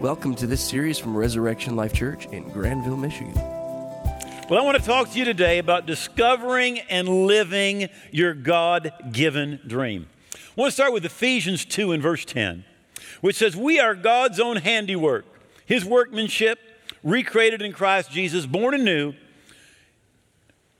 [0.00, 3.34] Welcome to this series from Resurrection Life Church in Grandville, Michigan.
[3.34, 9.58] Well, I want to talk to you today about discovering and living your God given
[9.66, 10.06] dream.
[10.34, 12.64] I want to start with Ephesians 2 and verse 10,
[13.22, 15.24] which says, We are God's own handiwork,
[15.66, 16.60] His workmanship,
[17.02, 19.14] recreated in Christ Jesus, born anew.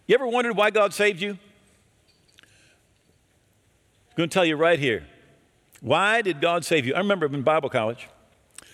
[0.06, 1.30] You ever wondered why God saved you?
[1.30, 1.38] I'm
[4.16, 5.08] going to tell you right here.
[5.80, 6.94] Why did God save you?
[6.94, 8.06] I remember in Bible college,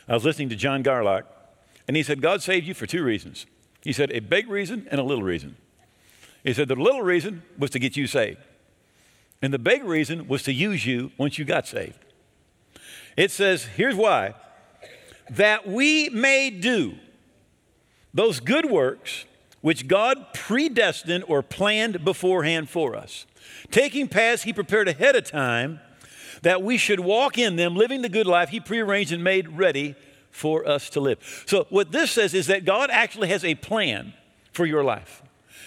[0.09, 1.25] I was listening to John Garlock,
[1.89, 3.47] and he said, God saved you for two reasons.
[3.83, 5.57] He said, a big reason and a little reason.
[6.43, 8.41] He said, the little reason was to get you saved,
[9.41, 11.99] and the big reason was to use you once you got saved.
[13.17, 14.35] It says, here's why
[15.31, 16.97] that we may do
[18.13, 19.25] those good works
[19.63, 23.25] which God predestined or planned beforehand for us,
[23.71, 25.81] taking paths He prepared ahead of time
[26.45, 29.97] that we should walk in them, living the good life He prearranged and made ready
[30.31, 31.45] for us to live.
[31.47, 34.15] So, what this says is that God actually has a plan
[34.53, 35.23] for your life.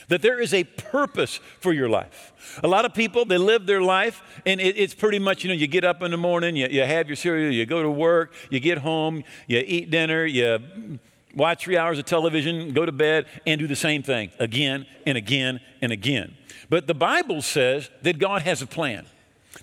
[0.09, 2.59] That there is a purpose for your life.
[2.63, 5.53] A lot of people, they live their life, and it, it's pretty much, you know,
[5.53, 8.33] you get up in the morning, you, you have your cereal, you go to work,
[8.49, 10.99] you get home, you eat dinner, you
[11.35, 15.17] watch three hours of television, go to bed, and do the same thing again and
[15.17, 16.35] again and again.
[16.69, 19.05] But the Bible says that God has a plan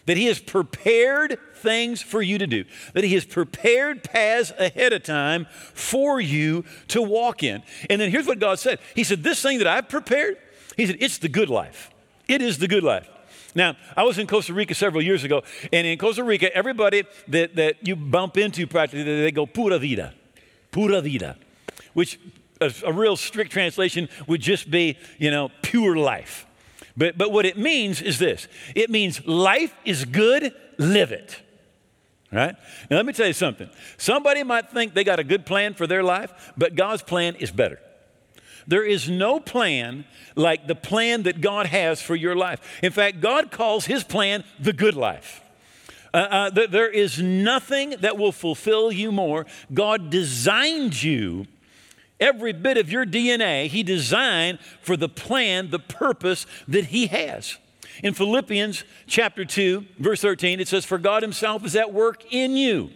[0.06, 4.92] that He has prepared things for you to do, that He has prepared paths ahead
[4.92, 7.62] of time for you to walk in.
[7.88, 10.38] And then here's what God said He said, This thing that I've prepared,
[10.76, 11.90] He said, it's the good life.
[12.28, 13.08] It is the good life.
[13.54, 17.54] Now, I was in Costa Rica several years ago, and in Costa Rica, everybody that,
[17.54, 20.12] that you bump into practically, they go pura vida,
[20.72, 21.36] pura vida,
[21.92, 22.18] which
[22.60, 26.46] a, a real strict translation would just be, you know, pure life.
[26.96, 31.40] But, but what it means is this it means life is good, live it.
[32.32, 32.56] Right?
[32.90, 33.70] Now, let me tell you something.
[33.96, 37.52] Somebody might think they got a good plan for their life, but God's plan is
[37.52, 37.78] better.
[38.66, 42.60] There is no plan like the plan that God has for your life.
[42.82, 45.42] In fact, God calls his plan the good life.
[46.12, 49.46] Uh, uh, th- there is nothing that will fulfill you more.
[49.72, 51.46] God designed you
[52.24, 57.58] every bit of your DNA, He designed for the plan, the purpose that He has.
[58.02, 62.56] In Philippians chapter 2, verse 13, it says, For God Himself is at work in
[62.56, 62.90] you.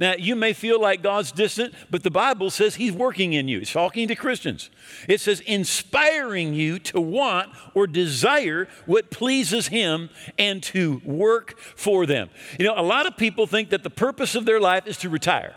[0.00, 3.60] Now, you may feel like God's distant, but the Bible says He's working in you.
[3.60, 4.70] It's talking to Christians.
[5.08, 12.06] It says, inspiring you to want or desire what pleases Him and to work for
[12.06, 12.30] them.
[12.58, 15.10] You know, a lot of people think that the purpose of their life is to
[15.10, 15.54] retire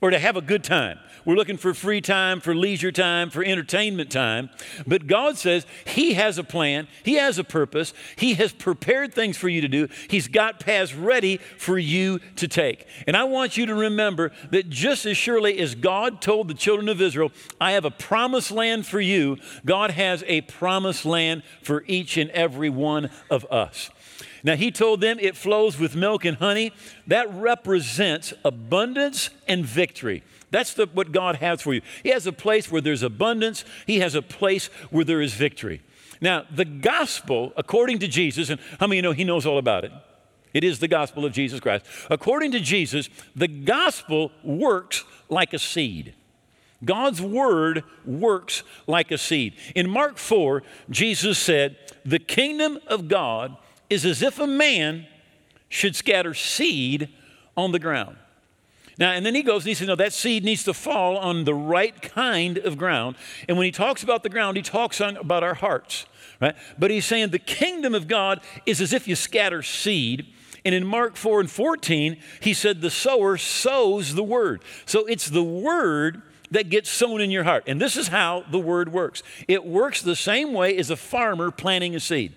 [0.00, 0.98] or to have a good time.
[1.24, 4.50] We're looking for free time, for leisure time, for entertainment time.
[4.86, 9.36] But God says He has a plan, He has a purpose, He has prepared things
[9.36, 12.86] for you to do, He's got paths ready for you to take.
[13.06, 16.88] And I want you to remember that just as surely as God told the children
[16.88, 21.84] of Israel, I have a promised land for you, God has a promised land for
[21.86, 23.90] each and every one of us.
[24.42, 26.72] Now, he told them it flows with milk and honey.
[27.06, 30.22] That represents abundance and victory.
[30.50, 31.82] That's the, what God has for you.
[32.02, 35.82] He has a place where there's abundance, He has a place where there is victory.
[36.20, 39.84] Now, the gospel, according to Jesus, and how many you know He knows all about
[39.84, 39.92] it?
[40.54, 41.84] It is the gospel of Jesus Christ.
[42.10, 46.14] According to Jesus, the gospel works like a seed.
[46.84, 49.54] God's word works like a seed.
[49.74, 53.56] In Mark 4, Jesus said, The kingdom of God
[53.90, 55.06] is as if a man
[55.68, 57.08] should scatter seed
[57.56, 58.16] on the ground.
[58.98, 61.44] Now, and then he goes and he says, No, that seed needs to fall on
[61.44, 63.16] the right kind of ground.
[63.48, 66.06] And when he talks about the ground, he talks on, about our hearts,
[66.40, 66.56] right?
[66.78, 70.26] But he's saying the kingdom of God is as if you scatter seed.
[70.64, 74.62] And in Mark 4 and 14, he said, The sower sows the word.
[74.84, 77.64] So it's the word that gets sown in your heart.
[77.66, 81.52] And this is how the word works it works the same way as a farmer
[81.52, 82.32] planting a seed.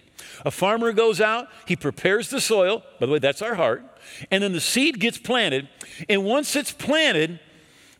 [0.46, 2.84] A farmer goes out, he prepares the soil.
[3.00, 3.84] By the way, that's our heart.
[4.29, 5.69] And then the seed gets planted.
[6.09, 7.40] And once it's planted,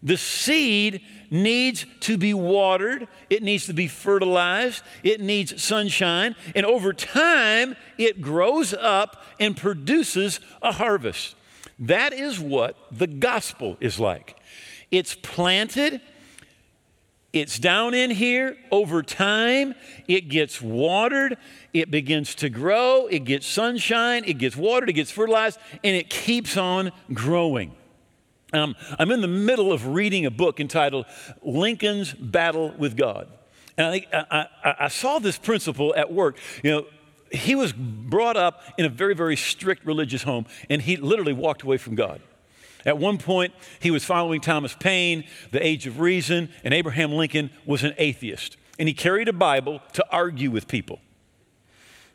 [0.04, 6.66] the seed needs to be watered, it needs to be fertilized, it needs sunshine, and
[6.66, 11.36] over time it grows up and produces a harvest.
[11.80, 14.38] That is what the gospel is like.
[14.92, 16.02] It's planted,
[17.34, 19.74] it's down in here over time,
[20.08, 21.38] it gets watered,
[21.74, 26.10] it begins to grow, it gets sunshine, it gets watered, it gets fertilized, and it
[26.10, 27.74] keeps on growing.
[28.54, 31.06] Um, I'm in the middle of reading a book entitled
[31.42, 33.30] Lincoln's Battle with God.
[33.78, 36.38] And I, I, I, I saw this principle at work.
[36.64, 36.86] You know,
[37.32, 41.62] he was brought up in a very, very strict religious home, and he literally walked
[41.62, 42.22] away from God.
[42.86, 47.52] At one point, he was following Thomas Paine, The Age of Reason, and Abraham Lincoln
[47.66, 48.58] was an atheist.
[48.80, 51.00] And he carried a Bible to argue with people.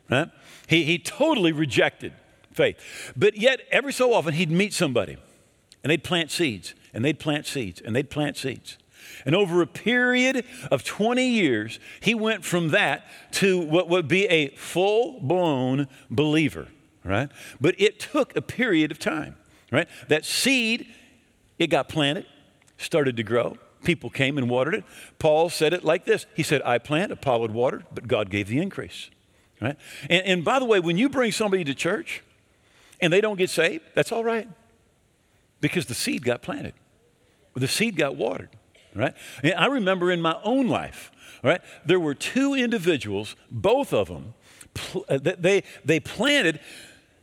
[0.09, 0.29] Right?
[0.67, 2.13] He, he totally rejected
[2.51, 3.13] faith.
[3.15, 5.17] But yet, every so often, he'd meet somebody
[5.83, 8.77] and they'd plant seeds, and they'd plant seeds, and they'd plant seeds.
[9.25, 14.25] And over a period of 20 years, he went from that to what would be
[14.25, 16.67] a full blown believer,
[17.05, 17.29] right?
[17.61, 19.37] But it took a period of time,
[19.71, 19.87] right?
[20.07, 20.87] That seed,
[21.59, 22.25] it got planted,
[22.77, 23.57] started to grow.
[23.83, 24.83] People came and watered it.
[25.19, 28.59] Paul said it like this He said, I plant, Apollos watered, but God gave the
[28.59, 29.09] increase,
[29.61, 29.77] right?
[30.09, 32.23] And, and by the way, when you bring somebody to church
[32.99, 34.47] and they don't get saved, that's all right
[35.59, 36.73] because the seed got planted,
[37.55, 38.49] the seed got watered
[38.97, 39.13] right?
[39.43, 41.11] And I remember in my own life,
[41.43, 44.33] right, there were two individuals, both of them,
[45.07, 46.59] uh, they, they planted,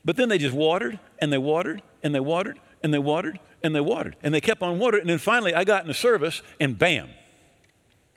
[0.04, 3.74] but then they just watered and they watered and they watered and they watered and
[3.74, 5.02] they watered and they kept on watering.
[5.02, 7.08] And then finally I got in the service and bam,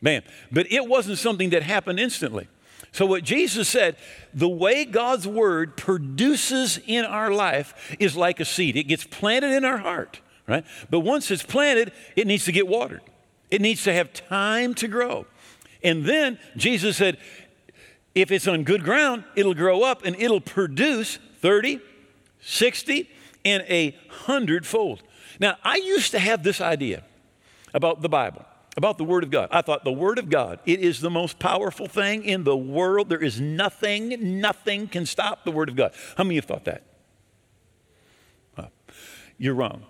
[0.02, 0.24] bam.
[0.52, 2.48] But it wasn't something that happened instantly.
[2.92, 3.98] So, what Jesus said,
[4.34, 8.76] the way God's word produces in our life is like a seed.
[8.76, 10.66] It gets planted in our heart, right?
[10.90, 13.02] But once it's planted, it needs to get watered.
[13.52, 15.26] It needs to have time to grow.
[15.84, 17.18] And then Jesus said,
[18.16, 21.80] if it's on good ground, it'll grow up and it'll produce 30,
[22.42, 23.10] 60,
[23.46, 25.04] and a hundredfold.
[25.40, 27.04] Now, I used to have this idea
[27.74, 28.46] about the Bible,
[28.76, 29.50] about the Word of God.
[29.52, 33.10] I thought the Word of God, it is the most powerful thing in the world.
[33.10, 35.94] There is nothing, nothing can stop the Word of God.
[36.18, 36.84] How many of you thought that?
[38.58, 38.72] Well,
[39.38, 39.84] you're wrong.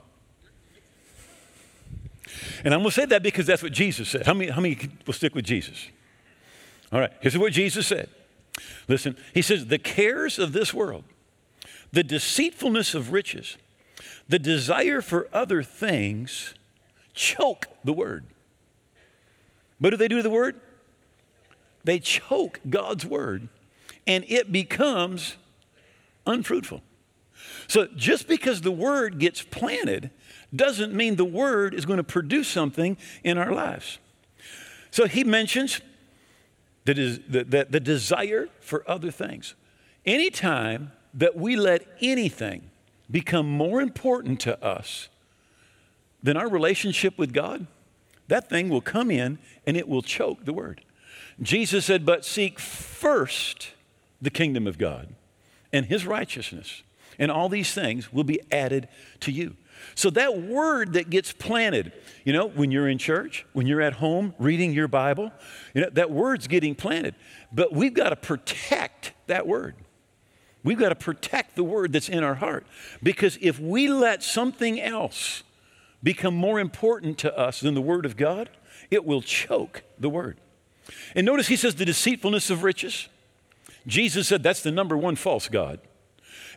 [2.63, 4.25] And I'm going to say that because that's what Jesus said.
[4.25, 5.87] How many, how many will stick with Jesus?
[6.91, 8.09] All right, here's what Jesus said.
[8.87, 11.03] Listen, he says, The cares of this world,
[11.91, 13.57] the deceitfulness of riches,
[14.27, 16.53] the desire for other things
[17.13, 18.25] choke the word.
[19.79, 20.59] What do they do to the word?
[21.83, 23.49] They choke God's word
[24.05, 25.37] and it becomes
[26.25, 26.81] unfruitful.
[27.67, 30.09] So just because the word gets planted
[30.55, 33.99] doesn't mean the word is going to produce something in our lives.
[34.91, 35.81] So he mentions
[36.85, 36.93] the,
[37.27, 39.55] the, the desire for other things.
[40.05, 42.69] Anytime that we let anything
[43.09, 45.09] become more important to us
[46.23, 47.67] than our relationship with God,
[48.27, 50.81] that thing will come in and it will choke the word.
[51.41, 53.71] Jesus said, But seek first
[54.21, 55.13] the kingdom of God
[55.73, 56.83] and his righteousness,
[57.19, 58.87] and all these things will be added
[59.21, 59.55] to you.
[59.95, 61.91] So that word that gets planted,
[62.25, 65.31] you know, when you're in church, when you're at home reading your Bible,
[65.73, 67.15] you know, that word's getting planted.
[67.51, 69.75] But we've got to protect that word.
[70.67, 72.67] We've got to protect the word that's in our heart.
[73.01, 75.43] Because if we let something else
[76.03, 78.49] become more important to us than the word of God,
[78.91, 80.41] it will choke the word.
[81.15, 83.07] And notice he says the deceitfulness of riches.
[83.87, 85.79] Jesus said that's the number one false God.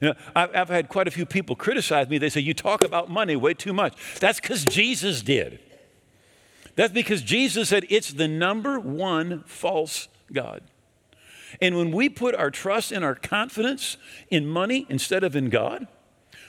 [0.02, 2.18] You know, I've, I've had quite a few people criticize me.
[2.18, 3.94] They say, You talk about money way too much.
[4.18, 5.60] That's because Jesus did.
[6.74, 10.62] That's because Jesus said it's the number one false God.
[11.60, 13.96] And when we put our trust and our confidence
[14.30, 15.86] in money instead of in God,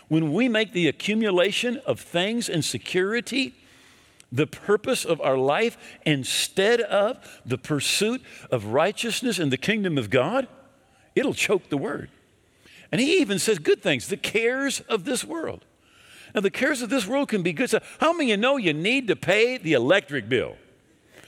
[0.08, 3.56] when we make the accumulation of things and security
[4.31, 10.10] the purpose of our life instead of the pursuit of righteousness and the kingdom of
[10.10, 10.48] God,
[11.15, 12.10] it'll choke the word.
[12.91, 15.65] And he even says good things, the cares of this world.
[16.34, 17.70] Now, the cares of this world can be good.
[17.70, 20.56] So how many of you know you need to pay the electric bill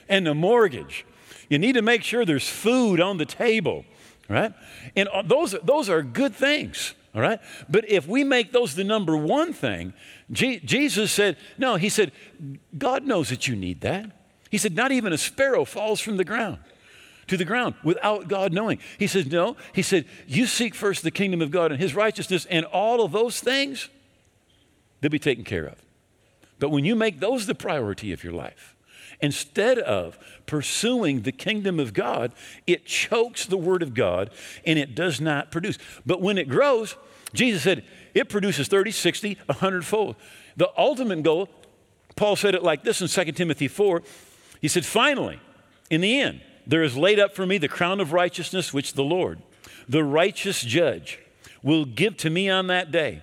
[0.08, 1.04] and the mortgage?
[1.48, 3.84] You need to make sure there's food on the table,
[4.28, 4.52] right?
[4.96, 7.40] And uh, those, those are good things, all right?
[7.68, 9.92] But if we make those the number one thing,
[10.30, 12.12] Jesus said, no, he said,
[12.76, 14.10] God knows that you need that.
[14.50, 16.58] He said, not even a sparrow falls from the ground
[17.26, 18.78] to the ground without God knowing.
[18.98, 19.56] He says, No.
[19.72, 23.12] He said, You seek first the kingdom of God and his righteousness, and all of
[23.12, 23.88] those things,
[25.00, 25.82] they'll be taken care of.
[26.58, 28.73] But when you make those the priority of your life,
[29.20, 32.32] instead of pursuing the kingdom of God,
[32.66, 34.30] it chokes the word of God
[34.66, 35.78] and it does not produce.
[36.04, 36.96] But when it grows,
[37.32, 40.16] Jesus said, it produces 30, 60, 100 fold.
[40.56, 41.48] The ultimate goal,
[42.16, 44.02] Paul said it like this in 2 Timothy 4.
[44.60, 45.40] He said, finally,
[45.90, 49.02] in the end, there is laid up for me the crown of righteousness, which the
[49.02, 49.42] Lord,
[49.88, 51.18] the righteous judge,
[51.62, 53.22] will give to me on that day.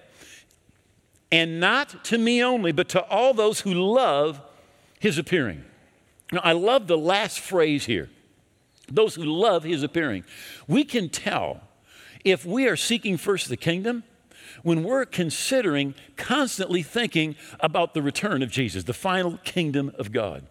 [1.31, 4.41] And not to me only, but to all those who love
[4.99, 5.63] his appearing.
[6.31, 8.09] Now, I love the last phrase here
[8.87, 10.23] those who love his appearing.
[10.67, 11.61] We can tell
[12.25, 14.03] if we are seeking first the kingdom
[14.63, 20.45] when we're considering constantly thinking about the return of Jesus, the final kingdom of God.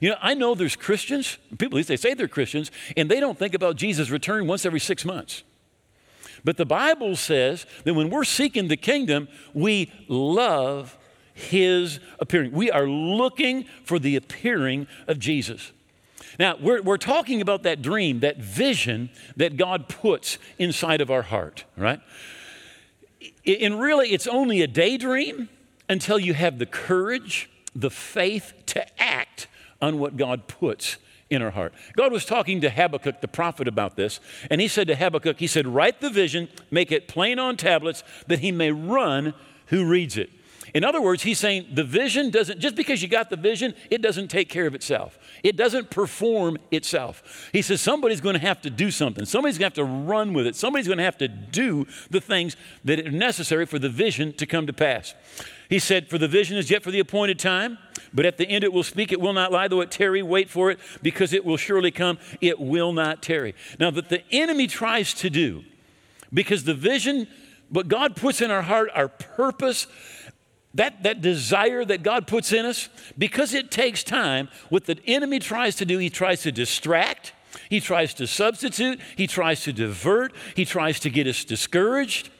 [0.00, 3.20] You know, I know there's Christians, people, at least they say they're Christians, and they
[3.20, 5.42] don't think about Jesus' return once every six months.
[6.42, 10.96] But the Bible says that when we're seeking the kingdom, we love
[11.40, 12.52] his appearing.
[12.52, 15.72] We are looking for the appearing of Jesus.
[16.38, 21.22] Now, we're, we're talking about that dream, that vision that God puts inside of our
[21.22, 22.00] heart, right?
[23.46, 25.48] And really, it's only a daydream
[25.88, 29.48] until you have the courage, the faith to act
[29.82, 30.98] on what God puts
[31.30, 31.72] in our heart.
[31.96, 34.20] God was talking to Habakkuk, the prophet, about this,
[34.50, 38.02] and he said to Habakkuk, He said, Write the vision, make it plain on tablets,
[38.26, 39.34] that he may run
[39.66, 40.30] who reads it.
[40.74, 44.02] In other words, he's saying the vision doesn't, just because you got the vision, it
[44.02, 45.18] doesn't take care of itself.
[45.42, 47.50] It doesn't perform itself.
[47.52, 49.24] He says somebody's going to have to do something.
[49.24, 50.56] Somebody's going to have to run with it.
[50.56, 54.46] Somebody's going to have to do the things that are necessary for the vision to
[54.46, 55.14] come to pass.
[55.68, 57.78] He said, For the vision is yet for the appointed time,
[58.12, 60.50] but at the end it will speak, it will not lie, though it tarry, wait
[60.50, 63.54] for it, because it will surely come, it will not tarry.
[63.78, 65.64] Now, that the enemy tries to do,
[66.34, 67.28] because the vision,
[67.68, 69.86] what God puts in our heart, our purpose,
[70.74, 75.38] that, that desire that God puts in us, because it takes time, what the enemy
[75.38, 77.32] tries to do, he tries to distract,
[77.68, 82.30] he tries to substitute, he tries to divert, he tries to get us discouraged.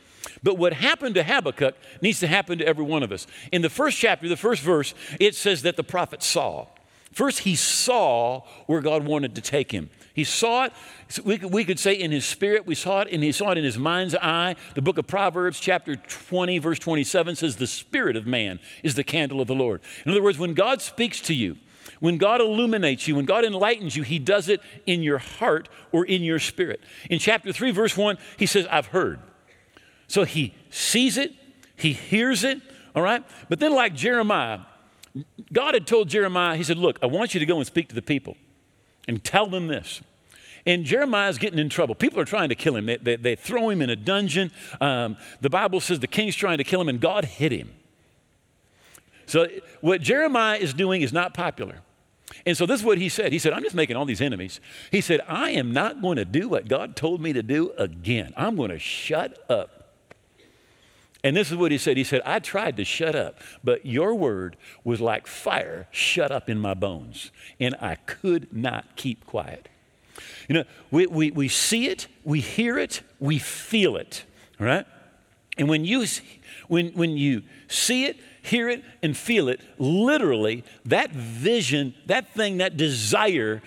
[0.43, 3.27] But what happened to Habakkuk needs to happen to every one of us.
[3.53, 6.67] In the first chapter, the first verse, it says that the prophet saw.
[7.13, 9.91] First, he saw where God wanted to take him.
[10.15, 10.73] He saw it,
[11.25, 13.79] we could, say in his spirit, we saw it, and he saw it in his
[13.79, 14.57] mind's eye.
[14.75, 19.05] The book of Proverbs, chapter 20, verse 27 says, The spirit of man is the
[19.05, 19.81] candle of the Lord.
[20.05, 21.57] In other words, when God speaks to you,
[21.99, 26.05] when God illuminates you, when God enlightens you, He does it in your heart or
[26.05, 26.81] in your spirit.
[27.09, 29.19] In chapter 3, verse 1, He says, I've heard.
[30.07, 31.33] So He sees it,
[31.77, 32.61] He hears it,
[32.95, 33.25] all right?
[33.49, 34.61] But then, like Jeremiah,
[35.53, 37.95] God had told Jeremiah, He said, Look, I want you to go and speak to
[37.95, 38.37] the people
[39.09, 40.01] and tell them this.
[40.67, 41.95] And Jeremiah's getting in trouble.
[41.95, 42.87] People are trying to kill him.
[42.87, 44.53] They, they, they throw him in a dungeon.
[44.81, 47.71] Um, the Bible says the king's trying to kill him, and God hit him.
[49.27, 49.47] So,
[49.81, 51.81] what Jeremiah is doing is not popular.
[52.45, 53.33] And so, this is what he said.
[53.33, 54.61] He said, I'm just making all these enemies.
[54.91, 58.35] He said, I am not going to do what God told me to do again.
[58.37, 59.80] I'm going to shut up.
[61.23, 61.97] And this is what he said.
[61.97, 66.49] He said, I tried to shut up, but your word was like fire shut up
[66.49, 69.69] in my bones, and I could not keep quiet.
[70.49, 74.25] You know, we, we, we see it, we hear it, we feel it,
[74.59, 74.87] right?
[75.59, 76.07] And when you,
[76.69, 82.59] when, when you see it, hear it, and feel it, literally, that vision, that thing,
[82.59, 83.63] that desire,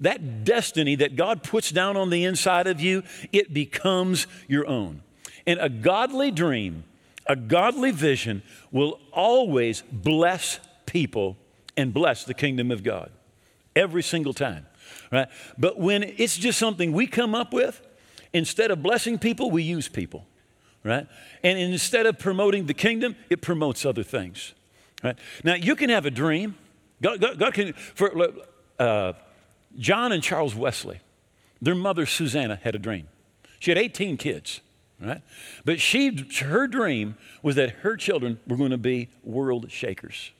[0.00, 3.02] that destiny that God puts down on the inside of you,
[3.32, 5.02] it becomes your own.
[5.48, 6.84] And a godly dream,
[7.26, 11.36] a godly vision will always bless people
[11.76, 13.10] and bless the kingdom of God
[13.74, 14.66] every single time
[15.10, 15.28] right?
[15.56, 17.80] But when it's just something we come up with,
[18.32, 20.26] instead of blessing people, we use people,
[20.84, 21.06] right?
[21.42, 24.54] And instead of promoting the kingdom, it promotes other things,
[25.02, 25.16] right?
[25.44, 26.56] Now, you can have a dream.
[27.02, 28.28] God, God, God can, for
[28.78, 29.12] uh,
[29.78, 31.00] John and Charles Wesley,
[31.60, 33.08] their mother, Susanna, had a dream.
[33.58, 34.60] She had 18 kids,
[35.00, 35.22] right?
[35.64, 40.32] But she, her dream was that her children were going to be world shakers.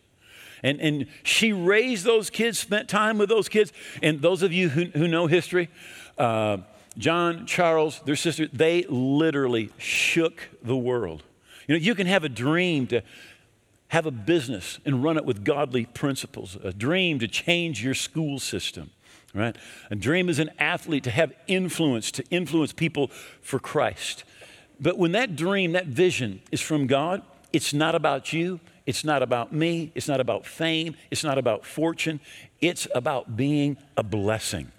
[0.62, 3.72] And, and she raised those kids, spent time with those kids.
[4.02, 5.68] And those of you who, who know history,
[6.16, 6.58] uh,
[6.96, 11.22] John, Charles, their sister, they literally shook the world.
[11.68, 13.02] You know, you can have a dream to
[13.88, 18.38] have a business and run it with godly principles, a dream to change your school
[18.38, 18.90] system,
[19.34, 19.56] right?
[19.90, 23.08] A dream as an athlete to have influence, to influence people
[23.40, 24.24] for Christ.
[24.80, 29.22] But when that dream, that vision is from God, it's not about you, it's not
[29.22, 29.92] about me.
[29.94, 30.96] It's not about fame.
[31.10, 32.20] It's not about fortune.
[32.62, 34.72] It's about being a blessing.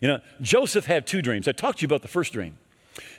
[0.00, 1.46] You know, Joseph had two dreams.
[1.46, 2.58] I talked to you about the first dream.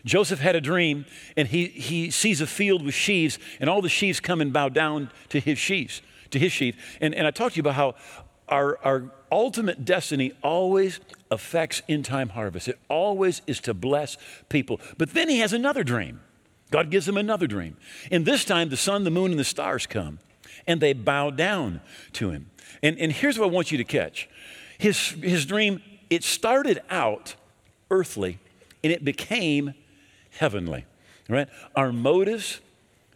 [0.03, 1.05] Joseph had a dream,
[1.37, 4.67] and he, he sees a field with sheaves, and all the sheaves come and bow
[4.67, 6.75] down to his sheaves, to his sheaf.
[6.99, 7.95] And, and I talked to you about how
[8.49, 10.99] our, our ultimate destiny always
[11.31, 12.67] affects in time harvest.
[12.67, 14.15] It always is to bless
[14.47, 14.79] people.
[14.97, 16.21] But then he has another dream.
[16.69, 17.75] God gives him another dream.
[18.11, 20.19] And this time, the sun, the moon, and the stars come
[20.67, 21.81] and they bow down
[22.13, 22.51] to him.
[22.81, 24.29] And, and here's what I want you to catch
[24.77, 27.35] his, his dream, it started out
[27.89, 28.39] earthly
[28.83, 29.73] and it became
[30.37, 30.85] heavenly,
[31.27, 31.47] right?
[31.75, 32.59] Our motives,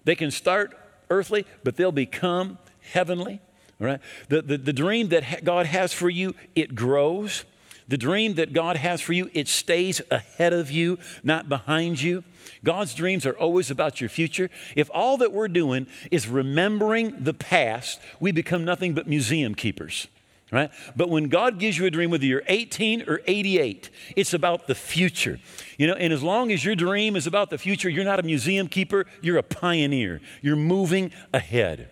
[0.03, 0.77] they can start
[1.09, 2.57] earthly, but they'll become
[2.91, 3.41] heavenly,
[3.79, 3.99] right?
[4.29, 7.45] The, the, the dream that God has for you, it grows.
[7.87, 12.23] The dream that God has for you, it stays ahead of you, not behind you.
[12.63, 14.49] God's dreams are always about your future.
[14.75, 20.07] If all that we're doing is remembering the past, we become nothing but museum keepers.
[20.49, 20.71] Right?
[20.95, 24.75] But when God gives you a dream, whether you're 18 or 88, it's about the
[24.75, 25.39] future.
[25.77, 28.23] You know, and as long as your dream is about the future, you're not a
[28.23, 30.21] museum keeper, you're a pioneer.
[30.41, 31.91] You're moving ahead.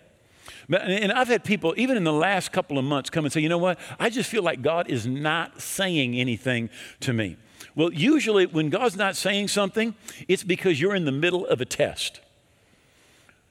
[0.68, 3.48] And I've had people, even in the last couple of months, come and say, you
[3.48, 3.78] know what?
[4.00, 6.70] I just feel like God is not saying anything
[7.00, 7.36] to me.
[7.76, 9.94] Well, usually when God's not saying something,
[10.28, 12.20] it's because you're in the middle of a test.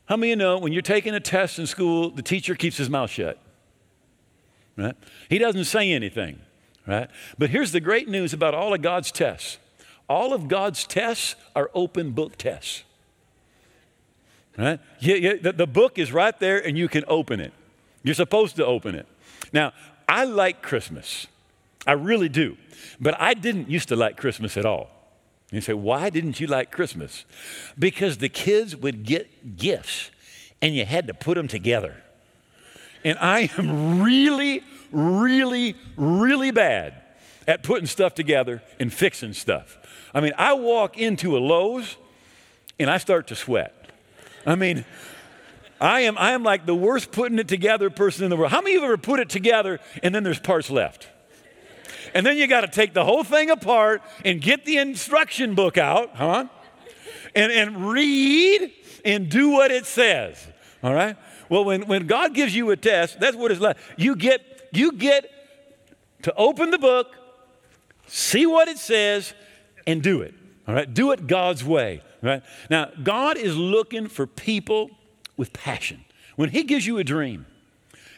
[0.06, 2.78] How many of you know when you're taking a test in school, the teacher keeps
[2.78, 3.40] his mouth shut?
[4.78, 4.96] Right?
[5.30, 6.40] He doesn't say anything,
[6.86, 7.10] right?
[7.38, 9.58] But here's the great news about all of God's tests
[10.08, 12.84] all of God's tests are open book tests.
[14.58, 14.80] Right?
[15.02, 17.54] The, the book is right there and you can open it.
[18.04, 19.08] You're supposed to open it.
[19.52, 19.74] Now,
[20.08, 21.28] I like Christmas.
[21.88, 22.58] I really do.
[23.00, 24.90] But I didn't used to like Christmas at all.
[25.52, 27.26] You say, why didn't you like Christmas?
[27.78, 30.12] Because the kids would get gifts
[30.62, 31.96] and you had to put them together.
[33.04, 36.96] And I am really, really, really bad
[37.48, 39.78] at putting stuff together and fixing stuff.
[40.14, 41.98] I mean, I walk into a Lowe's
[42.80, 43.85] and I start to sweat.
[44.46, 44.86] I mean,
[45.80, 48.52] I am, I am like the worst putting it together person in the world.
[48.52, 51.10] How many of you ever put it together and then there's parts left?
[52.14, 55.78] And then you got to take the whole thing apart and get the instruction book
[55.78, 56.48] out, huh?
[57.36, 58.72] And, and read
[59.04, 60.48] and do what it says,
[60.82, 61.18] all right?
[61.50, 63.78] Well, when, when God gives you a test, that's what it's like.
[63.98, 65.30] You get, you get
[66.22, 67.14] to open the book,
[68.08, 69.34] see what it says,
[69.86, 70.34] and do it,
[70.68, 70.92] all right?
[70.92, 72.02] Do it God's way.
[72.26, 72.42] Right?
[72.72, 74.90] Now, God is looking for people
[75.38, 76.06] with passion.
[76.36, 77.46] When He gives you a dream,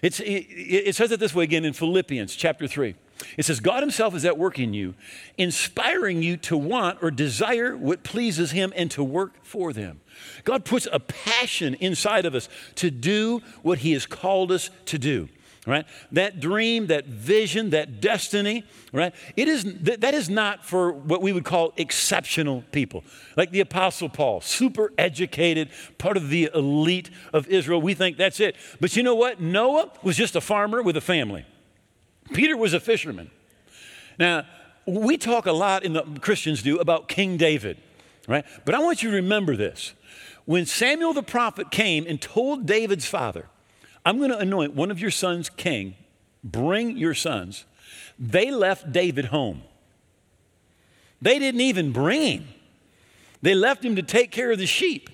[0.02, 2.96] it, it says it this way again in Philippians chapter 3.
[3.36, 4.94] It says, God Himself is at work in you,
[5.38, 10.00] inspiring you to want or desire what pleases Him and to work for them.
[10.46, 14.98] God puts a passion inside of us to do what He has called us to
[14.98, 15.28] do
[15.68, 15.86] right?
[16.14, 19.14] That dream, that vision, that destiny, right?
[19.36, 23.04] It is, that is not for what we would call exceptional people.
[23.36, 27.82] Like the Apostle Paul, super educated, part of the elite of Israel.
[27.82, 28.56] We think that's it.
[28.80, 29.42] But you know what?
[29.42, 31.46] Noah was just a farmer with a family,
[32.34, 33.30] Peter was a fisherman.
[34.18, 34.46] Now,
[34.88, 37.78] we talk a lot in the Christians do about King David,
[38.28, 38.46] right?
[38.66, 39.94] But I want you to remember this.
[40.46, 43.48] When Samuel the prophet came and told David's father,
[44.08, 45.96] I'm going to anoint one of your sons king.
[46.42, 47.66] Bring your sons.
[48.18, 49.64] They left David home.
[51.22, 52.48] They didn't even bring him.
[53.42, 55.10] They left him to take care of the sheep.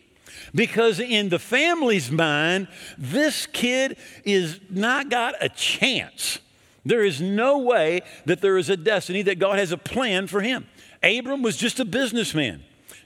[0.54, 6.38] Because in the family's mind, this kid is not got a chance.
[6.86, 10.42] There is no way that there is a destiny, that God has a plan for
[10.42, 10.68] him.
[11.02, 12.64] Abram was just a businessman.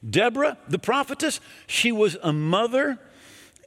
[0.08, 3.00] Deborah, the prophetess, she was a mother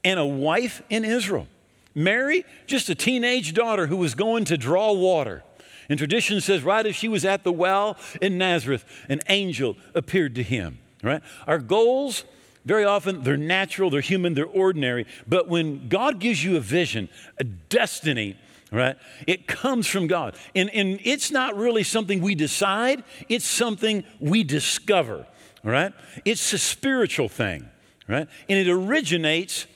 [0.04, 1.46] and a wife in Israel.
[1.94, 5.42] Mary, just a teenage daughter who was going to draw water.
[5.88, 10.36] And tradition says, right as she was at the well in Nazareth, an angel appeared
[10.36, 10.78] to him.
[11.02, 11.20] Right?
[11.46, 12.24] Our goals,
[12.64, 15.06] very often, they're natural, they're human, they're ordinary.
[15.26, 18.36] But when God gives you a vision, a destiny,
[18.70, 20.36] right, it comes from God.
[20.54, 25.26] And, and it's not really something we decide, it's something we discover.
[25.64, 25.92] Right?
[26.24, 27.68] It's a spiritual thing.
[28.06, 28.28] Right?
[28.48, 29.66] And it originates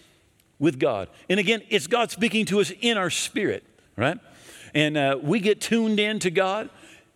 [0.59, 1.09] with God.
[1.29, 3.65] And again, it's God speaking to us in our spirit,
[3.97, 4.19] right?
[4.75, 6.71] And uh, we get tuned in to God,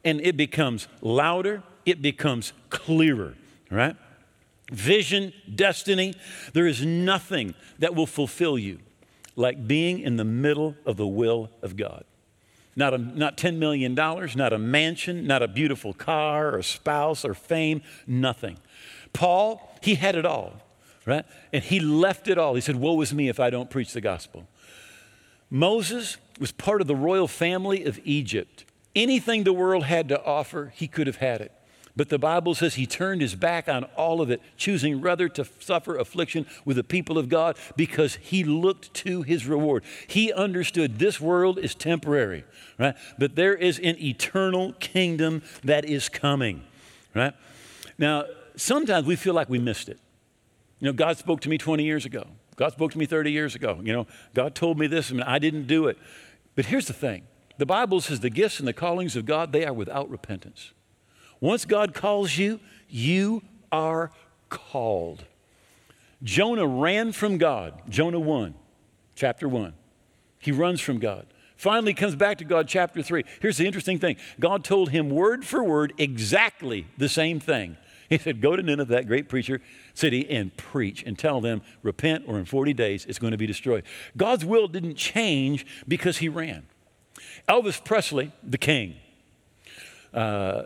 [0.04, 3.34] and it becomes louder, it becomes clearer,
[3.70, 3.96] right?
[4.70, 6.14] Vision, destiny,
[6.52, 8.78] there is nothing that will fulfill you
[9.34, 12.04] like being in the middle of the will of God.
[12.76, 17.34] Not, a, not $10 million, not a mansion, not a beautiful car or spouse or
[17.34, 18.58] fame, nothing.
[19.12, 20.52] Paul, he had it all
[21.08, 21.24] right?
[21.54, 22.54] And he left it all.
[22.54, 24.46] He said, Woe is me if I don't preach the gospel.
[25.50, 28.66] Moses was part of the royal family of Egypt.
[28.94, 31.50] Anything the world had to offer, he could have had it.
[31.96, 35.46] But the Bible says he turned his back on all of it, choosing rather to
[35.58, 39.82] suffer affliction with the people of God because he looked to his reward.
[40.06, 42.44] He understood this world is temporary,
[42.78, 42.94] right?
[43.18, 46.62] But there is an eternal kingdom that is coming,
[47.14, 47.32] right?
[47.96, 49.98] Now, sometimes we feel like we missed it.
[50.80, 52.26] You know, God spoke to me 20 years ago.
[52.56, 53.80] God spoke to me 30 years ago.
[53.82, 55.98] You know, God told me this and I didn't do it.
[56.54, 57.24] But here's the thing
[57.58, 60.72] the Bible says the gifts and the callings of God, they are without repentance.
[61.40, 64.10] Once God calls you, you are
[64.48, 65.24] called.
[66.22, 67.80] Jonah ran from God.
[67.88, 68.54] Jonah 1,
[69.14, 69.72] chapter 1.
[70.40, 71.26] He runs from God.
[71.56, 73.24] Finally comes back to God, chapter 3.
[73.40, 77.76] Here's the interesting thing God told him word for word exactly the same thing.
[78.08, 79.60] He said, Go to Nineveh, that great preacher
[79.94, 83.46] city, and preach and tell them, repent, or in 40 days it's going to be
[83.46, 83.84] destroyed.
[84.16, 86.66] God's will didn't change because he ran.
[87.48, 88.96] Elvis Presley, the king,
[90.14, 90.62] uh,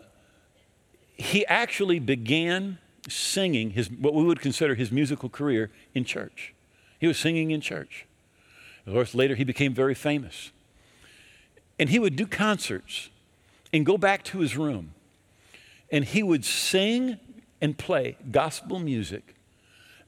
[1.16, 2.78] he actually began
[3.09, 6.55] singing his, what we would consider his musical career in church.
[7.00, 8.07] He was singing in church.
[8.87, 10.52] Of course, later he became very famous.
[11.78, 13.11] And he would do concerts
[13.72, 14.94] and go back to his room.
[15.90, 17.18] And he would sing
[17.62, 19.37] and play gospel music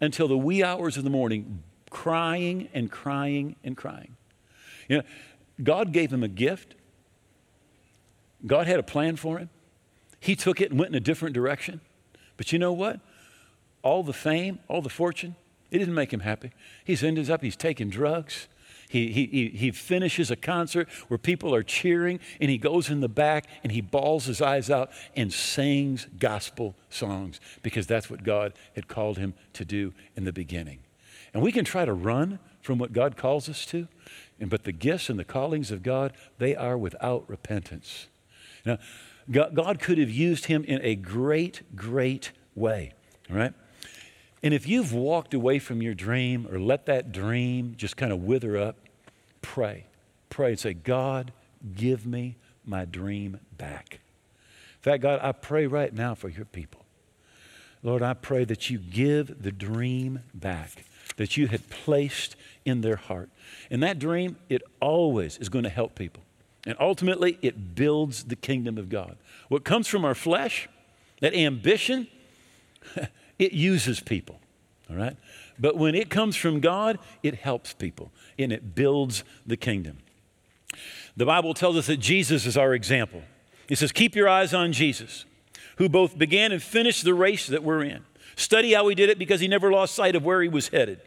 [0.01, 4.17] until the wee hours of the morning, crying and crying and crying.
[4.89, 5.03] You know,
[5.63, 6.75] God gave him a gift.
[8.45, 9.49] God had a plan for him.
[10.19, 11.81] He took it and went in a different direction.
[12.37, 13.01] But you know what?
[13.83, 15.37] All the fame, all the fortune,
[15.71, 16.51] it didn't make him happy.
[16.85, 18.49] He's ended up, he's taking drugs.
[18.95, 23.09] He, he, he finishes a concert where people are cheering, and he goes in the
[23.09, 28.53] back and he bawls his eyes out and sings gospel songs because that's what God
[28.77, 30.79] had called him to do in the beginning.
[31.33, 33.89] And we can try to run from what God calls us to,
[34.39, 38.07] and, but the gifts and the callings of God, they are without repentance.
[38.65, 38.79] Now,
[39.29, 42.93] God could have used him in a great, great way,
[43.29, 43.55] all right?
[44.45, 48.23] And if you've walked away from your dream or let that dream just kind of
[48.23, 48.77] wither up,
[49.45, 49.87] pray.
[50.31, 51.33] Pray and say, God,
[51.77, 54.01] give me my dream back.
[54.79, 56.85] In fact, God, I pray right now for your people.
[57.83, 60.85] Lord, I pray that you give the dream back
[61.17, 63.31] that you had placed in their heart.
[63.71, 66.23] And that dream, it always is going to help people.
[66.67, 69.17] And ultimately, it builds the kingdom of God.
[69.49, 70.69] What comes from our flesh,
[71.21, 72.09] that ambition,
[73.39, 74.41] it uses people,
[74.89, 75.17] all right?
[75.59, 79.99] But when it comes from God, it helps people and it builds the kingdom.
[81.17, 83.23] The Bible tells us that Jesus is our example.
[83.69, 85.25] It says, Keep your eyes on Jesus,
[85.77, 88.05] who both began and finished the race that we're in.
[88.37, 91.01] Study how he did it because he never lost sight of where he was headed.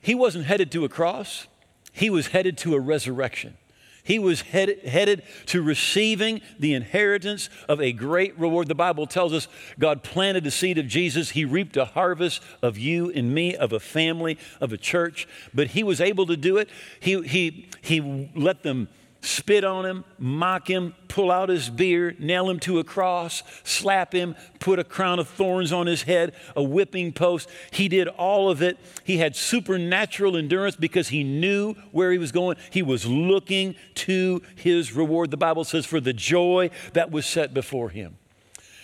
[0.00, 1.46] He wasn't headed to a cross,
[1.92, 3.56] he was headed to a resurrection.
[4.04, 8.68] He was headed, headed to receiving the inheritance of a great reward.
[8.68, 11.30] The Bible tells us God planted the seed of Jesus.
[11.30, 15.26] He reaped a harvest of you and me, of a family, of a church.
[15.54, 16.68] But he was able to do it.
[17.00, 18.88] He, he, he let them
[19.24, 24.12] spit on him, mock him, pull out his beard, nail him to a cross, slap
[24.12, 27.48] him, put a crown of thorns on his head, a whipping post.
[27.70, 28.78] He did all of it.
[29.02, 32.56] He had supernatural endurance because he knew where he was going.
[32.70, 35.30] He was looking to his reward.
[35.30, 38.16] The Bible says, for the joy that was set before him.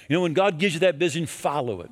[0.09, 1.91] You know, when God gives you that vision, follow it.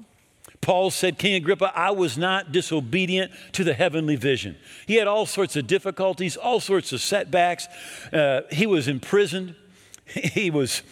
[0.60, 4.56] Paul said, King Agrippa, I was not disobedient to the heavenly vision.
[4.86, 7.66] He had all sorts of difficulties, all sorts of setbacks.
[8.12, 9.54] Uh, he was imprisoned.
[10.08, 10.82] He was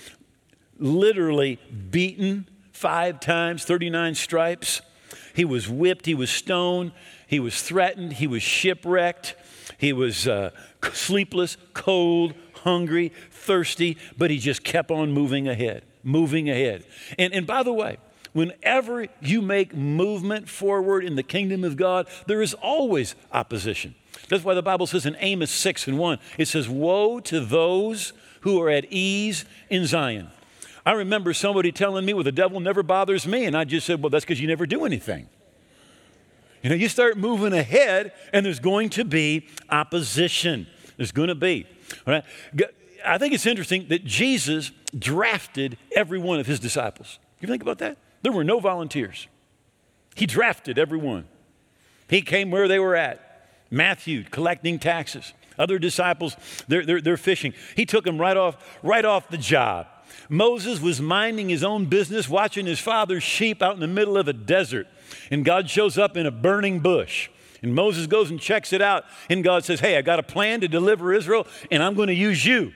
[0.79, 1.59] literally
[1.91, 4.83] beaten five times, 39 stripes.
[5.35, 6.05] He was whipped.
[6.05, 6.93] He was stoned.
[7.27, 8.15] He was threatened.
[8.15, 9.35] He was shipwrecked.
[9.79, 10.51] He was uh,
[10.93, 16.85] sleepless, cold, hungry, thirsty, but he just kept on moving ahead, moving ahead.
[17.19, 17.99] And, and by the way,
[18.37, 23.95] whenever you make movement forward in the kingdom of God, there is always opposition.
[24.29, 28.13] That's why the Bible says in Amos 6 and 1, it says, Woe to those
[28.43, 30.29] who are at ease in Zion.
[30.85, 33.47] I remember somebody telling me, Well, the devil never bothers me.
[33.47, 35.29] And I just said, Well, that's because you never do anything.
[36.63, 40.67] You know, you start moving ahead, and there's going to be opposition.
[40.99, 41.67] There's going to be.
[42.07, 42.25] All right?
[43.05, 47.19] I think it's interesting that Jesus drafted every one of his disciples.
[47.41, 47.97] You think about that?
[48.23, 49.29] There were no volunteers.
[50.15, 51.27] He drafted everyone.
[52.09, 53.23] He came where they were at.
[53.71, 55.33] Matthew collecting taxes.
[55.59, 56.37] Other disciples,
[56.69, 57.55] they're, they're, they're fishing.
[57.75, 59.87] He took them right off, right off the job.
[60.29, 64.29] Moses was minding his own business, watching his father's sheep out in the middle of
[64.29, 64.87] a desert.
[65.31, 67.31] And God shows up in a burning bush.
[67.63, 69.05] And Moses goes and checks it out.
[69.31, 72.15] And God says, Hey, I got a plan to deliver Israel, and I'm going to
[72.15, 72.73] use you.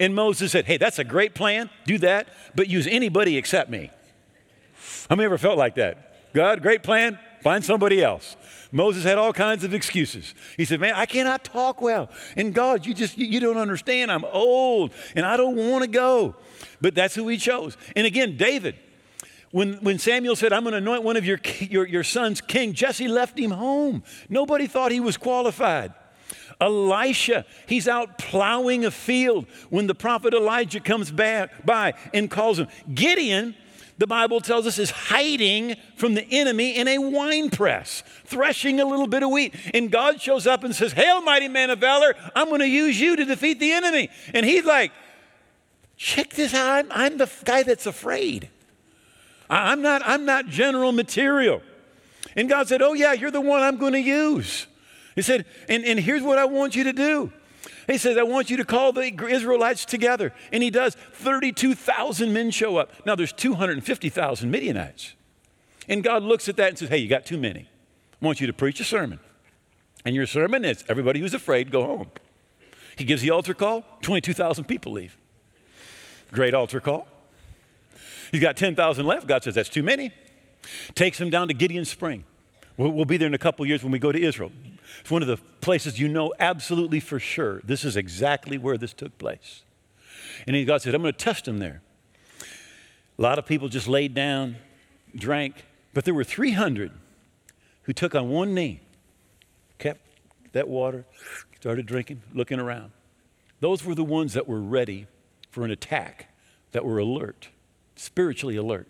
[0.00, 1.68] And Moses said, Hey, that's a great plan.
[1.86, 3.90] Do that, but use anybody except me.
[5.08, 6.32] How many ever felt like that?
[6.32, 8.36] God, great plan, find somebody else.
[8.72, 10.34] Moses had all kinds of excuses.
[10.56, 12.10] He said, Man, I cannot talk well.
[12.36, 14.10] And God, you just, you don't understand.
[14.10, 16.34] I'm old and I don't want to go.
[16.80, 17.76] But that's who he chose.
[17.94, 18.74] And again, David,
[19.52, 22.72] when, when Samuel said, I'm going to anoint one of your, your, your sons king,
[22.72, 24.02] Jesse left him home.
[24.28, 25.94] Nobody thought he was qualified.
[26.60, 32.58] Elisha, he's out plowing a field when the prophet Elijah comes back by and calls
[32.58, 32.66] him.
[32.92, 33.54] Gideon,
[33.98, 38.84] the Bible tells us, is hiding from the enemy in a wine press, threshing a
[38.84, 39.54] little bit of wheat.
[39.72, 43.00] And God shows up and says, Hail, mighty man of valor, I'm going to use
[43.00, 44.10] you to defeat the enemy.
[44.32, 44.92] And he's like,
[45.96, 46.70] Check this out.
[46.70, 48.48] I'm, I'm the guy that's afraid.
[49.48, 51.62] I'm not, I'm not general material.
[52.34, 54.66] And God said, Oh, yeah, you're the one I'm going to use.
[55.14, 57.32] He said, and, and here's what I want you to do.
[57.86, 60.32] He says, I want you to call the Israelites together.
[60.52, 60.94] And he does.
[60.94, 62.92] 32,000 men show up.
[63.06, 65.14] Now there's 250,000 Midianites.
[65.88, 67.68] And God looks at that and says, Hey, you got too many.
[68.20, 69.20] I want you to preach a sermon.
[70.04, 72.10] And your sermon is everybody who's afraid, go home.
[72.96, 75.16] He gives the altar call, 22,000 people leave.
[76.32, 77.08] Great altar call.
[78.30, 79.26] He's got 10,000 left.
[79.26, 80.12] God says, That's too many.
[80.94, 82.24] Takes them down to Gideon Spring.
[82.76, 84.50] We'll, we'll be there in a couple years when we go to Israel.
[85.00, 88.92] It's one of the places you know absolutely for sure this is exactly where this
[88.92, 89.62] took place.
[90.46, 91.82] And God said, I'm going to test them there.
[93.18, 94.56] A lot of people just laid down,
[95.14, 96.90] drank, but there were 300
[97.82, 98.80] who took on one knee,
[99.78, 100.00] kept
[100.52, 101.04] that water,
[101.60, 102.90] started drinking, looking around.
[103.60, 105.06] Those were the ones that were ready
[105.50, 106.28] for an attack,
[106.72, 107.48] that were alert,
[107.94, 108.88] spiritually alert.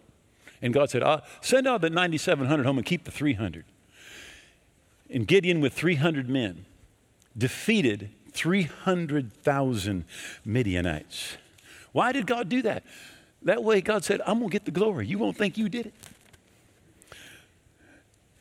[0.63, 3.65] And God said, I'll send out the 9,700 home and keep the 300.
[5.11, 6.67] And Gideon, with 300 men,
[7.37, 10.05] defeated 300,000
[10.45, 11.37] Midianites.
[11.93, 12.85] Why did God do that?
[13.43, 15.07] That way, God said, I'm going to get the glory.
[15.07, 15.95] You won't think you did it.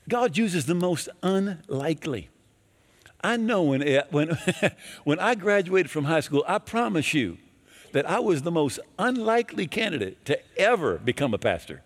[0.09, 2.29] God uses the most unlikely.
[3.23, 4.37] I know when, eh, when,
[5.03, 7.37] when I graduated from high school, I promise you
[7.93, 11.83] that I was the most unlikely candidate to ever become a pastor.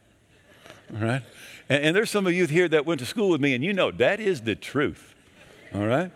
[0.94, 1.24] All right?
[1.70, 3.74] And, and there's some of you here that went to school with me, and you
[3.74, 5.16] know that is the truth.
[5.74, 6.12] All right?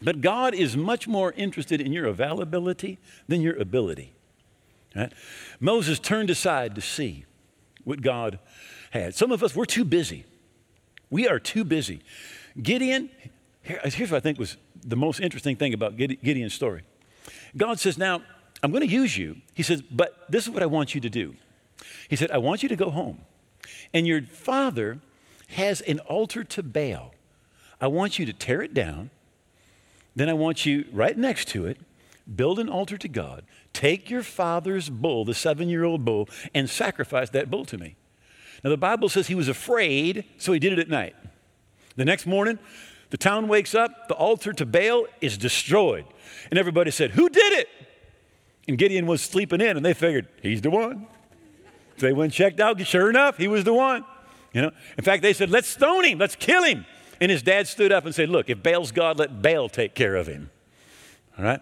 [0.00, 4.12] But God is much more interested in your availability than your ability.
[4.94, 5.12] Right?
[5.60, 7.24] Moses turned aside to see
[7.84, 8.38] what God
[8.90, 9.14] had.
[9.14, 10.24] Some of us, we're too busy.
[11.10, 12.02] We are too busy.
[12.60, 13.10] Gideon,
[13.62, 16.82] here's what I think was the most interesting thing about Gideon's story.
[17.56, 18.22] God says, Now,
[18.62, 19.36] I'm going to use you.
[19.54, 21.34] He says, But this is what I want you to do.
[22.08, 23.20] He said, I want you to go home
[23.92, 24.98] and your father
[25.48, 27.14] has an altar to Baal.
[27.80, 29.10] I want you to tear it down.
[30.14, 31.78] Then I want you right next to it,
[32.34, 33.44] build an altar to God.
[33.72, 37.96] Take your father's bull, the seven year old bull, and sacrifice that bull to me.
[38.64, 41.14] Now, the Bible says he was afraid, so he did it at night.
[41.94, 42.58] The next morning,
[43.10, 46.04] the town wakes up, the altar to Baal is destroyed.
[46.50, 47.68] And everybody said, Who did it?
[48.66, 51.06] And Gideon was sleeping in, and they figured, He's the one.
[51.98, 52.80] They went and checked out.
[52.86, 54.04] Sure enough, he was the one.
[54.52, 56.18] You know, in fact, they said, "Let's stone him.
[56.18, 56.86] Let's kill him."
[57.20, 60.16] And his dad stood up and said, "Look, if Baal's God, let Baal take care
[60.16, 60.50] of him."
[61.36, 61.60] All right.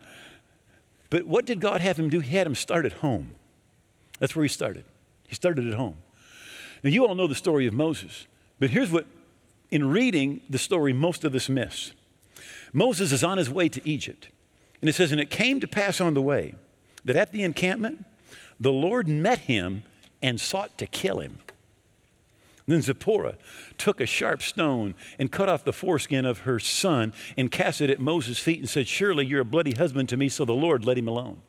[1.11, 2.21] But what did God have him do?
[2.21, 3.35] He had him start at home.
[4.19, 4.85] That's where he started.
[5.29, 5.97] He started at home.
[6.83, 8.27] Now, you all know the story of Moses,
[8.59, 9.07] but here's what,
[9.71, 11.93] in reading the story, most of us miss.
[12.73, 14.29] Moses is on his way to Egypt.
[14.81, 16.55] And it says, And it came to pass on the way
[17.05, 18.05] that at the encampment,
[18.61, 19.83] the Lord met him
[20.27, 21.39] and sought to kill him.
[22.67, 23.37] Then Zipporah
[23.79, 27.91] took a sharp stone and cut off the foreskin of her son and cast it
[27.91, 30.85] at Moses' feet and said, Surely you're a bloody husband to me, so the Lord
[30.85, 31.43] let him alone.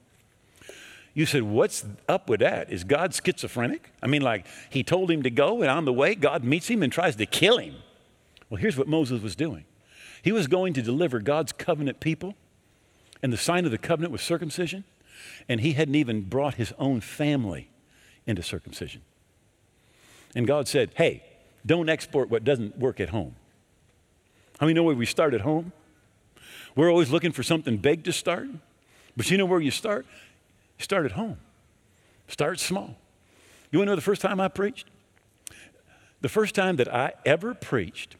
[1.15, 2.71] You said, What's up with that?
[2.71, 3.91] Is God schizophrenic?
[4.03, 6.83] I mean, like he told him to go, and on the way, God meets him
[6.83, 7.77] and tries to kill him.
[8.51, 9.65] Well, here's what Moses was doing
[10.21, 12.35] he was going to deliver God's covenant people,
[13.23, 14.83] and the sign of the covenant was circumcision,
[15.49, 17.71] and he hadn't even brought his own family
[18.27, 19.01] into circumcision.
[20.35, 21.23] And God said, hey,
[21.65, 23.35] don't export what doesn't work at home.
[24.59, 25.71] How many know where we start at home?
[26.75, 28.47] We're always looking for something big to start.
[29.15, 30.05] But you know where you start?
[30.77, 31.37] You start at home.
[32.27, 32.95] Start small.
[33.71, 34.87] You want to know the first time I preached?
[36.21, 38.15] The first time that I ever preached,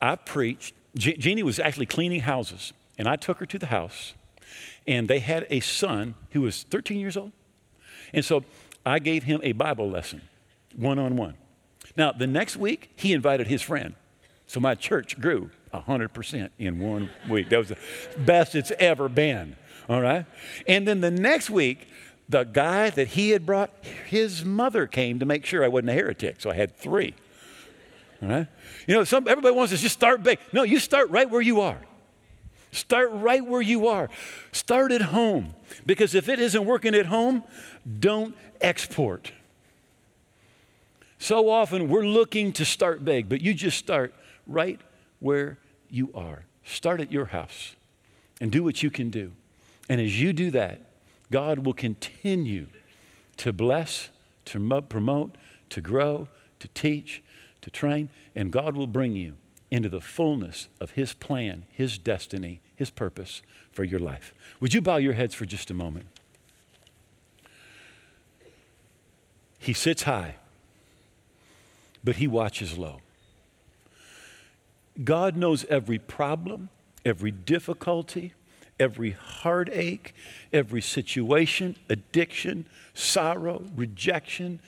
[0.00, 0.74] I preached.
[0.96, 4.14] Je- Jeannie was actually cleaning houses, and I took her to the house,
[4.86, 7.32] and they had a son who was 13 years old.
[8.12, 8.44] And so
[8.86, 10.22] I gave him a Bible lesson,
[10.76, 11.34] one on one.
[11.96, 13.94] Now, the next week, he invited his friend.
[14.46, 17.48] So my church grew 100% in one week.
[17.48, 17.78] That was the
[18.16, 19.56] best it's ever been.
[19.88, 20.24] All right?
[20.68, 21.88] And then the next week,
[22.28, 23.70] the guy that he had brought,
[24.06, 26.40] his mother came to make sure I wasn't a heretic.
[26.40, 27.14] So I had three.
[28.22, 28.46] All right?
[28.86, 30.38] You know, some, everybody wants to just start big.
[30.52, 31.80] No, you start right where you are.
[32.76, 34.10] Start right where you are.
[34.52, 35.54] Start at home.
[35.86, 37.42] Because if it isn't working at home,
[37.98, 39.32] don't export.
[41.18, 44.14] So often we're looking to start big, but you just start
[44.46, 44.78] right
[45.20, 45.56] where
[45.90, 46.44] you are.
[46.64, 47.74] Start at your house
[48.42, 49.32] and do what you can do.
[49.88, 50.82] And as you do that,
[51.32, 52.66] God will continue
[53.38, 54.10] to bless,
[54.46, 55.36] to promote,
[55.70, 56.28] to grow,
[56.60, 57.22] to teach,
[57.62, 59.36] to train, and God will bring you
[59.70, 64.34] into the fullness of His plan, His destiny, His purpose for your life.
[64.60, 66.06] Would you bow your heads for just a moment?
[69.58, 70.36] He sits high,
[72.04, 73.00] but He watches low.
[75.02, 76.70] God knows every problem,
[77.04, 78.32] every difficulty,
[78.78, 80.14] every heartache,
[80.52, 84.60] every situation, addiction, sorrow, rejection,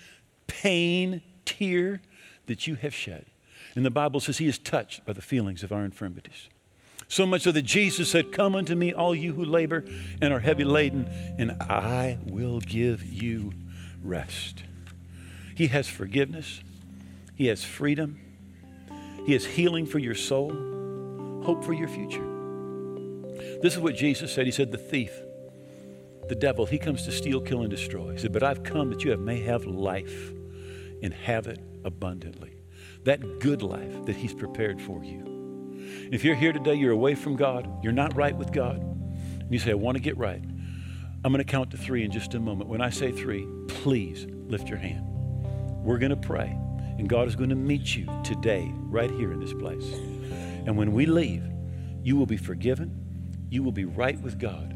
[0.47, 2.01] pain, tear
[2.47, 3.25] that you have shed.
[3.79, 6.49] And the Bible says he is touched by the feelings of our infirmities.
[7.07, 9.85] So much so that Jesus said, Come unto me, all you who labor
[10.21, 13.53] and are heavy laden, and I will give you
[14.03, 14.65] rest.
[15.55, 16.61] He has forgiveness,
[17.37, 18.19] He has freedom,
[19.25, 20.51] He has healing for your soul,
[21.45, 22.27] hope for your future.
[23.63, 24.45] This is what Jesus said.
[24.45, 25.13] He said, The thief,
[26.29, 28.11] the devil, he comes to steal, kill, and destroy.
[28.11, 30.33] He said, But I've come that you may have life
[31.01, 32.58] and have it abundantly.
[33.05, 35.25] That good life that he's prepared for you.
[36.13, 39.59] If you're here today, you're away from God, you're not right with God, and you
[39.59, 40.43] say, I want to get right.
[41.25, 42.69] I'm going to count to three in just a moment.
[42.69, 45.05] When I say three, please lift your hand.
[45.83, 46.57] We're going to pray,
[46.99, 49.91] and God is going to meet you today, right here in this place.
[50.67, 51.45] And when we leave,
[52.03, 53.09] you will be forgiven
[53.51, 54.75] you will be right with God.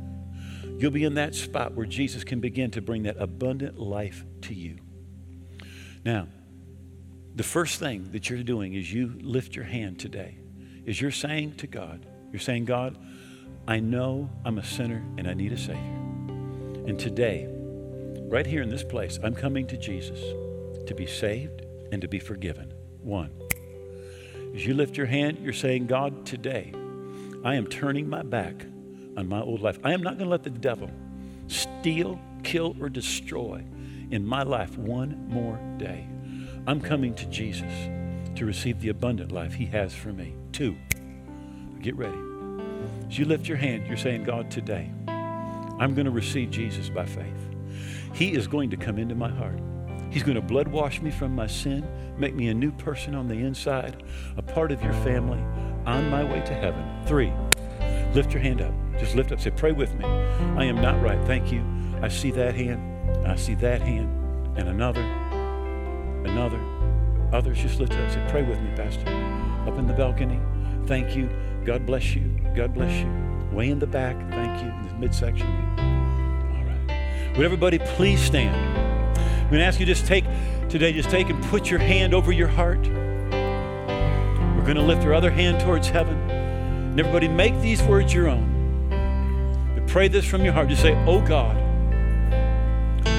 [0.78, 4.54] You'll be in that spot where Jesus can begin to bring that abundant life to
[4.54, 4.78] you.
[6.04, 6.28] Now,
[7.34, 10.36] the first thing that you're doing is you lift your hand today,
[10.84, 12.98] is you're saying to God, you're saying, God,
[13.66, 15.80] I know I'm a sinner and I need a Savior.
[16.86, 17.46] And today,
[18.28, 20.20] right here in this place, I'm coming to Jesus
[20.86, 22.72] to be saved and to be forgiven.
[23.00, 23.30] One.
[24.54, 26.72] As you lift your hand, you're saying, God, today,
[27.44, 28.66] I am turning my back
[29.16, 29.78] on my old life.
[29.82, 30.90] I am not going to let the devil
[31.46, 33.64] steal, kill, or destroy
[34.10, 36.06] in my life one more day.
[36.64, 37.72] I'm coming to Jesus
[38.36, 40.34] to receive the abundant life He has for me.
[40.52, 40.76] Two,
[41.80, 42.18] get ready.
[43.08, 47.04] As you lift your hand, you're saying, God, today, I'm going to receive Jesus by
[47.04, 47.26] faith.
[48.14, 49.58] He is going to come into my heart.
[50.10, 51.84] He's going to blood wash me from my sin,
[52.16, 54.04] make me a new person on the inside,
[54.36, 55.40] a part of your family,
[55.84, 56.84] on my way to heaven.
[57.06, 57.32] Three,
[58.14, 58.72] lift your hand up.
[58.98, 59.40] Just lift up.
[59.40, 60.04] Say, pray with me.
[60.04, 61.18] I am not right.
[61.26, 61.64] Thank you.
[62.02, 63.26] I see that hand.
[63.26, 64.56] I see that hand.
[64.56, 65.11] And another.
[66.32, 66.60] Another.
[67.32, 68.10] Others just lift up.
[68.10, 69.06] Say, pray with me, Pastor.
[69.66, 70.40] Up in the balcony.
[70.86, 71.28] Thank you.
[71.64, 72.22] God bless you.
[72.56, 73.08] God bless you.
[73.52, 74.16] Way in the back.
[74.30, 74.70] Thank you.
[74.70, 75.46] In the midsection.
[75.46, 77.36] All right.
[77.36, 78.56] Would everybody please stand?
[78.56, 80.24] I'm going to ask you just take
[80.70, 82.80] today, just take and put your hand over your heart.
[82.80, 86.16] We're going to lift our other hand towards heaven.
[86.30, 88.88] And everybody make these words your own.
[89.74, 90.68] But pray this from your heart.
[90.68, 91.58] Just say, Oh God,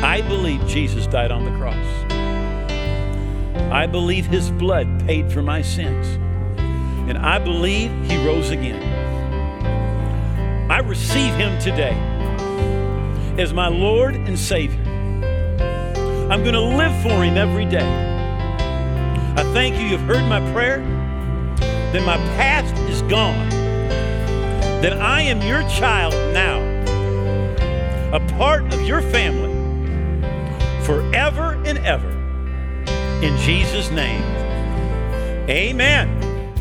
[0.03, 2.12] I believe Jesus died on the cross.
[3.71, 6.07] I believe his blood paid for my sins.
[7.09, 8.81] And I believe he rose again.
[10.71, 11.93] I receive him today
[13.37, 14.81] as my Lord and Savior.
[16.31, 18.01] I'm going to live for him every day.
[19.35, 20.81] I thank you, you've heard my prayer
[21.93, 23.49] then my past is gone.
[24.81, 26.59] Then I am your child now,
[28.11, 29.53] a part of your family
[30.83, 32.12] forever and ever.
[33.23, 34.21] In Jesus' name,
[35.49, 36.53] amen.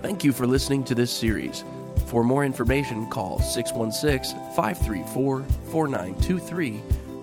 [0.00, 1.64] Thank you for listening to this series.
[2.06, 5.42] For more information, call 616 534
[5.72, 6.82] 4923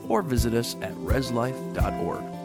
[0.09, 2.38] or visit us at reslife.org.